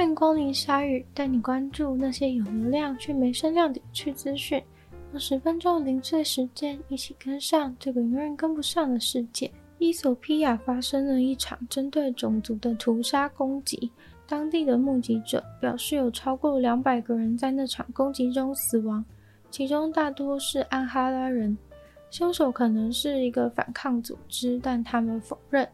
[0.00, 4.58] 欢迎光临鲨鱼，带你关注那些有流量却没声量的有趣资讯。
[5.12, 9.52] 用十分钟零碎时间，一起跟上这个永远跟不上的世界。
[9.76, 13.92] 伊索皮亚发生了一场针对种族的屠杀攻击，
[14.26, 19.04] 当地的目击者表示有超过两百个人在那场攻击中死亡，
[19.50, 21.58] 其中大多是安哈拉人。
[22.10, 25.68] 凶手可能是一个反抗组织，但他们否认。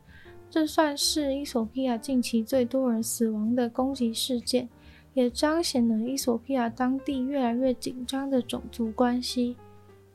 [0.49, 4.69] 这算是伊索比亚近期最多人死亡的攻击事件，
[5.13, 9.57] 也彰显了伊索比亚当地越来越紧张的种族关系。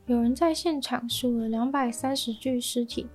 [0.06, 3.06] 有人在现场数了两百三十具尸体，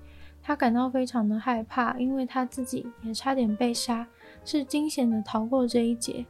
[0.42, 4.08] 他感到非常的害怕，因为他自己也差点被杀，
[4.46, 6.26] 是惊险的逃过这一劫。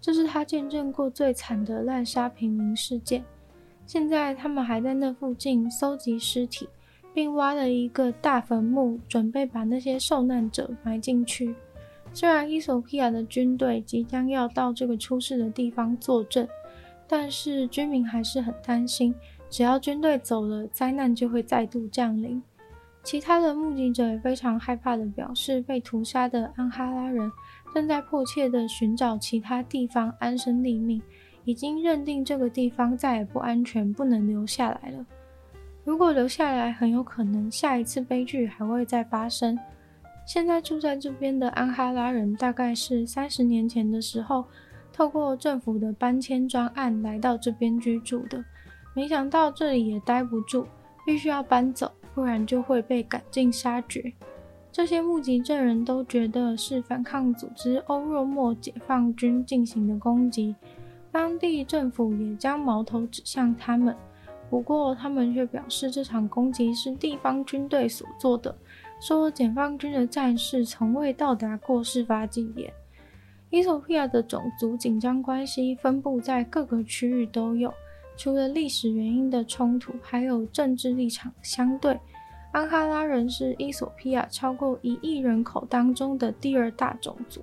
[0.00, 3.24] 这是他见证过最惨的滥杀平民事件。
[3.84, 6.68] 现在他们还在那附近搜集尸体。
[7.16, 11.54] 并挖了一个大坟墓，准备把那些受难者埋进去。
[12.12, 16.46] 虽然伊索比亚的军队即将要到这个出事的地方坐镇，
[17.08, 19.14] 但是居民还是很担心，
[19.48, 22.42] 只要军队走了，灾难就会再度降临。
[23.02, 27.32] 其他的目击者也非常害怕地表示，被屠杀的安哈拉人
[27.72, 31.00] 正在迫切地寻找其他地方安身立命，
[31.46, 35.06] 已经认定这个地方再也不安全，不能留下来了。
[35.86, 39.56] 如果留下来，很有可能下一次悲剧还会再发生。
[40.26, 44.44] 现在住在这边的安哈拉人，大概是三十年前的时候，
[44.92, 48.44] 透过政府的搬迁专案来到这边居住的。
[48.94, 50.66] 没想到这里也待不住，
[51.06, 54.12] 必须要搬走，不然就会被赶尽杀绝。
[54.72, 60.56] 这些目击证人都觉得是反抗组织欧若莫解放军进行的攻击，
[61.12, 63.94] 当地政府也将矛头指向他们。
[64.48, 68.56] 不过，他们却表示这场攻击是地方军队所做的，
[69.00, 72.72] 说解放军的战士从未到达过事发地点。
[73.50, 77.72] 伊索比亚的种族紧张关系分布在各个区域都有，
[78.16, 81.98] 除了历史原因的冲突，还有政治立场相对。
[82.52, 87.42] 安哈拉人是伊索比亚超过一亿人口当中的第二大种族，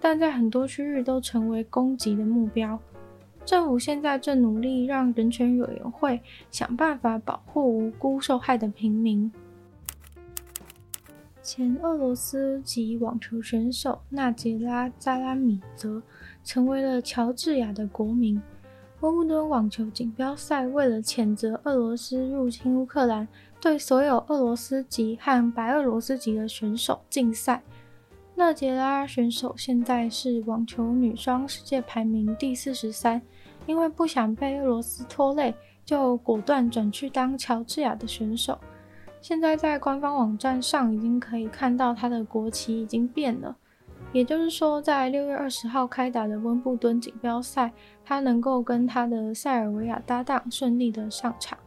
[0.00, 2.78] 但在很多区域都成为攻击的目标。
[3.44, 6.20] 政府现在正努力让人权委员会
[6.50, 9.30] 想办法保护无辜受害的平民。
[11.42, 16.00] 前俄罗斯籍网球选手纳杰拉·扎拉米泽
[16.44, 18.40] 成为了乔治亚的国民。
[19.00, 23.26] 温布顿网球锦标赛为了谴责俄罗斯入侵乌克兰，
[23.58, 27.62] 对所有俄罗斯籍和白俄罗斯籍的选手禁赛。
[28.40, 33.20] 纳杰拉选手现在是网球女双世界排名第四十三，
[33.66, 38.58] 因为不想被俄罗斯拖累，就果断转去当乔治亚的选手。
[39.20, 43.54] 现在在官方网站上已经可以看到她的国旗已经变了，
[44.10, 47.70] 也就是说，在六月二十号开打的温布顿锦标赛，
[48.02, 51.58] 她能够跟她的塞尔维亚搭档顺利的上场。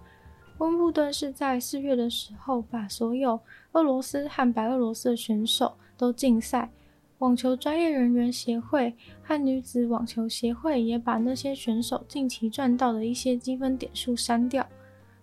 [0.58, 3.40] 温布顿是在四月的时候把所有
[3.74, 6.72] 俄罗斯和白俄罗斯的选手都禁赛，
[7.20, 14.68] 网球专业人员协会和女子网球协会也把那些选手近期赚到的一些积分点数删掉。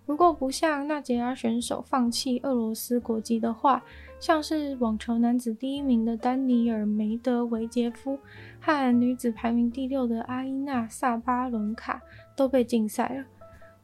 [0.06, 3.80] 如果不像纳杰拉选手放弃俄罗斯国籍的话，
[4.18, 8.18] 像是网球男子第一名的丹尼尔·梅德韦杰夫
[8.60, 12.02] 和女子排名第六的阿伊娜·萨巴伦卡
[12.34, 13.24] 都被禁赛了。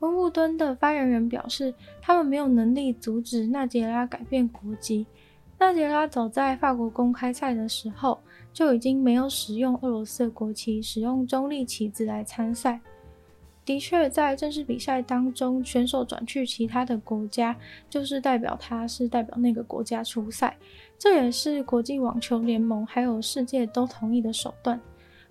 [0.00, 5.06] 温布顿的发言人表示，他们没有能力阻止纳杰拉改变国籍。
[5.58, 8.20] 纳杰拉早在法国公开赛的时候
[8.52, 12.80] 就已经没有使用俄罗斯的国旗，使用中立旗子来参赛。
[13.64, 17.56] 的确，在正式比赛当中，选手转去其他的国家，
[17.90, 20.56] 就是代表他是代表那个国家出赛。
[20.98, 24.80] 这也是国际网球联盟还有世界都同意的手段。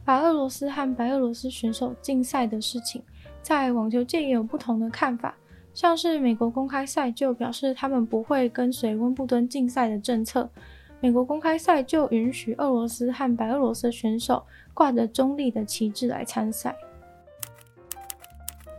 [0.03, 3.01] 把俄罗斯和白俄罗斯选手禁赛的事情，
[3.41, 5.35] 在网球界也有不同的看法。
[5.75, 10.49] 像是美国公开赛就表示他们不会跟随温布顿禁赛的政策，
[11.01, 14.41] 美国公开赛就允许俄罗斯和白俄罗斯选手
[14.73, 16.73] 挂着中立的旗帜来参赛。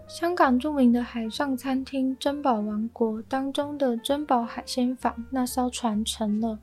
[0.08, 6.58] 香港著名的海上餐厅珍宝王国当中的珍宝海鲜坊那艘船沉了，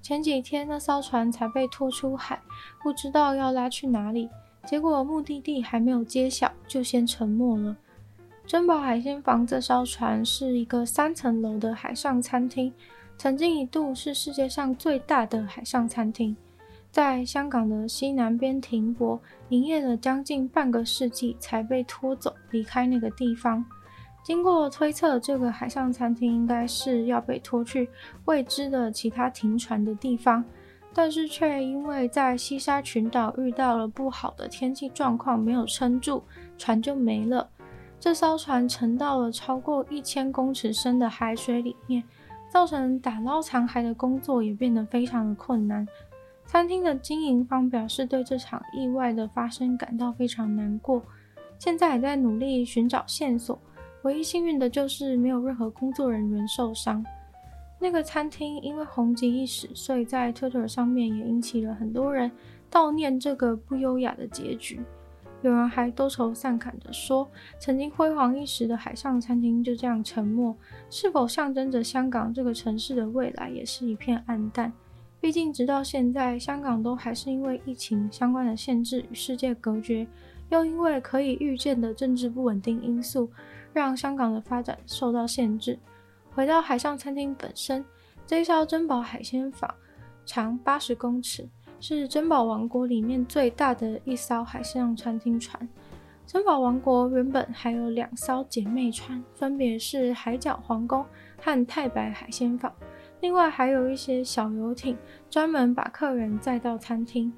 [0.00, 2.40] 前几天那艘船才被拖出海，
[2.80, 4.30] 不知道要拉去哪里，
[4.64, 7.76] 结果目的地还没有揭晓，就先沉没了。
[8.52, 12.70] 珍宝海鲜坊这艘船是一个三层楼的海上餐厅，
[13.16, 16.36] 曾经一度是世界上最大的海上餐厅，
[16.90, 19.18] 在香港的西南边停泊，
[19.48, 23.64] 营业了将近半个世纪才被拖走离开那个地方。
[24.22, 27.88] 经过推测，这个海上餐厅应该是要被拖去
[28.26, 30.44] 未知的其他停船的地方。
[30.94, 36.22] 但是却因为在西沙群岛遇到了不好的天气状况，没有撑住，
[36.58, 37.48] 船就没了。
[38.02, 42.02] 这艘船沉到了超过一千公尺深的海水里面，
[42.50, 45.86] 造成打捞残骸的工作也变得非常的困难。
[46.44, 51.00] 餐厅的经营方表示对这场意外的发生感到非常难过，
[51.60, 53.56] 现在也在努力寻找线索。
[54.02, 57.06] 唯一幸运的就是没有任何工作人员受伤。
[57.78, 62.28] 那个餐厅因为红极一时，所以在 Twitter 上面也引起了很多人
[62.68, 64.80] 悼念这个不优雅的结局。
[65.42, 67.28] 有人还多愁善感地说
[67.60, 70.56] ：“曾经辉煌一时的海上餐厅就这样沉没，
[70.88, 74.72] 是否象征着香港这个城市的未来也是一片暗淡？
[75.20, 80.06] 毕竟直到现在，香港都还是因为疫情相关的限制与世界隔绝，
[80.48, 83.30] 又因为可以预见的政治不稳定因素，
[83.72, 85.78] 让香港的发展受到限制。”
[86.34, 87.84] 回到海上餐厅本身，
[88.26, 89.72] 这一艘珍宝海鲜坊
[90.24, 91.46] 长八十公尺，
[91.84, 95.68] 是珍宝王国里面最大的一艘海上餐厅船。
[96.24, 101.04] 珍宝王国原本还有两艘姐妹船，分别是海角皇宫
[101.40, 102.72] 和太白海鲜坊，
[103.20, 104.96] 另外还有一些小游艇，
[105.28, 107.32] 专门把客人载到餐厅。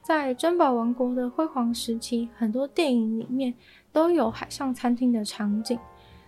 [0.00, 3.52] 在珍宝王国的辉煌时期，很多电影里面
[3.90, 5.76] 都有海上餐厅的场景。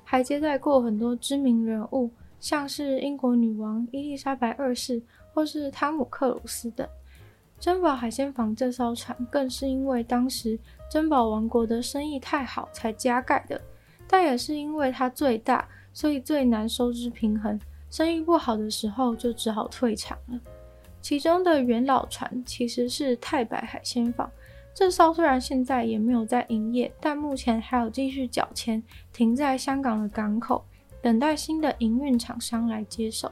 [0.02, 5.00] 还接待过很多知名人物，像是英国女王伊丽莎白二世
[5.32, 6.84] 或是汤姆克鲁斯等。
[7.60, 10.58] 珍宝海鲜坊这艘船更是因为当时
[10.90, 13.60] 珍宝王国的生意太好才加盖的，
[14.08, 17.60] 但也是因为它最大，所以最难收支平衡。
[17.90, 20.40] 生意不好的时候就只好退场了。
[21.02, 24.30] 其中的元老船其实是太白海鲜坊。
[24.72, 28.82] 这艘虽然现在也没有在营业，但目前还有继续缴钱，
[29.12, 30.64] 停在香港的港口，
[31.02, 33.30] 等待新的营运厂商来接手。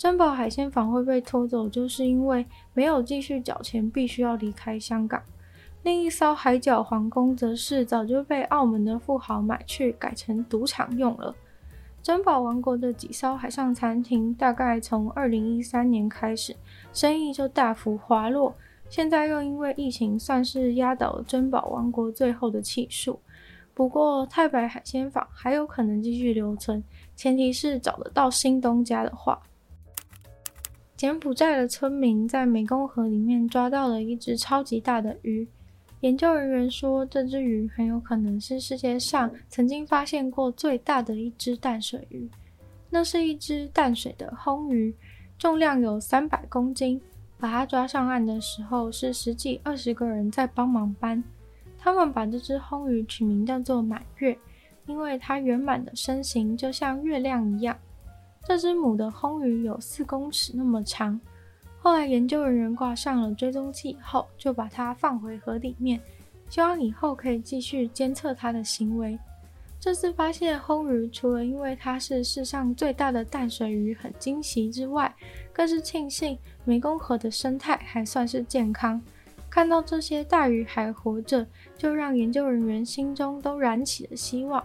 [0.00, 5.22] 珍宝海鲜坊会被拖走，就是因为没有继续缴钱，必须要离开香港。
[5.82, 11.36] 另一艘海角皇宫则是早就被澳门的富豪买去，改成赌场用了。
[12.02, 16.56] 珍宝王国的几艘海上餐厅，大概从二零一三年开始，
[16.94, 18.54] 生意就大幅滑落。
[18.88, 23.20] 现在又因为疫情，算是压倒珍宝王国最后的气数。
[23.74, 26.82] 不过太白海鲜坊还有可能继续留存，
[27.14, 29.38] 前提是找得到新东家的话。
[31.00, 35.48] 柬埔寨的村民在湄公河里面抓到了一只超级大的鱼，
[36.00, 42.28] 研究人员说，这只鱼很有可能是世界上曾经发现过最大的一只淡水鱼。
[42.90, 44.94] 那是一只淡水的魟鱼，
[45.38, 47.00] 重量有三百公斤。
[47.38, 51.24] 把它抓上岸的时候，是十几二十个人在帮忙搬。
[51.78, 54.36] 他们把这只魟鱼取名叫做满月，
[54.84, 57.74] 因为它圆满的身形就像月亮一样。
[58.46, 61.20] 这只母的轰鱼有四公尺那么长。
[61.78, 66.00] 后来研究人员挂上了追踪器后，就把它放回河里面，
[66.48, 69.18] 希望以后可以继续监测它的行为。
[69.78, 75.14] 这次发现轰鱼，除了因为它是世上最大的淡水鱼很惊喜之外，
[75.54, 79.00] 更是庆幸湄公河的生态还算是健康。
[79.48, 81.46] 看到这些大鱼还活着，
[81.78, 84.62] 就让研究人员心中都燃起了希望。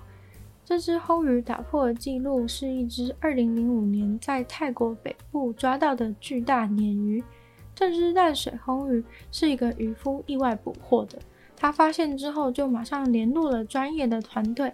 [0.65, 7.23] 这只魟鱼打破的记录是一只2005年在泰国北部抓到的巨大鲶鱼。
[7.75, 11.19] 这只淡水魟鱼是一个渔夫意外捕获的，
[11.55, 14.73] 他发现之后就马上联络了专业的团队。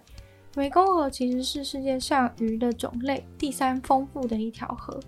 [0.54, 4.98] 湄公河其实是世界上鱼的种类第三丰富的一条河，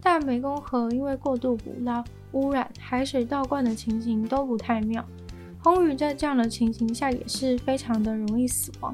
[0.00, 5.04] 但湄公河因为过度捕捞、污染、海水倒灌的情形都不太妙。
[5.62, 8.92] 红鱼在这样的情形下也是非常的容易死亡。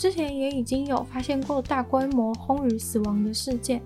[0.00, 3.82] 之前也已经有发现过大规模魟鱼死亡的事件。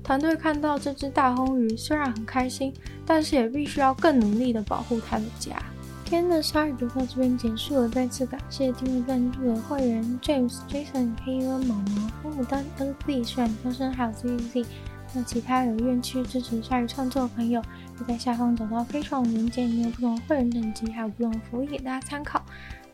[0.00, 2.72] 团队看到这只大魟鱼虽然很开心，
[3.04, 5.60] 但是也必须要更努力的保护它的家。
[6.04, 14.64] 今天的鲨鱼就到这边结束了，再次感谢订阅赞助的会员 James、Jason、黑恩、毛毛、风牡丹、LZ、炫、优生还有 ZZ。
[15.14, 17.60] 那其他有愿去支持鲨鱼创作的朋友，
[17.98, 22.40] 可以在下方找到非常连接，里面有不同的会员等级，还有不同的福利给大家参考。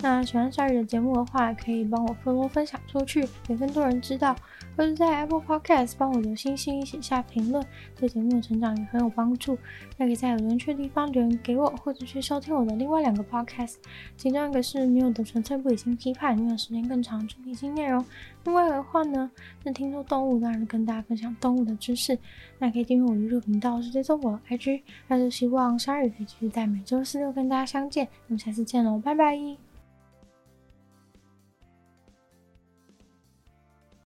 [0.03, 4.35] 那喜欢鲨鱼的节目的话，可以帮我多多分享出去，给更多人知道。
[4.75, 7.63] 或者在 Apple Podcast 帮我留星星、写下评论，
[7.95, 9.57] 对节目的成长也很有帮助。
[9.99, 13.75] 那可以在有人区的地方留言给我，或者去收听我的另外两个 Podcast，
[14.17, 18.03] 其中一个是《女友的纯粹不理性批判》，里面有时间更长主题性内容。
[18.45, 19.31] 另外的话呢，
[19.63, 22.19] 那听说动物当然跟大家分享动物的知识。
[22.59, 24.81] 那可以订阅我的 YouTube 频道，是追踪我的 IG。
[25.07, 28.09] 那就希望鲨鱼可以继续在每周四六跟大家相见。
[28.27, 29.72] 那么下次见喽，拜拜。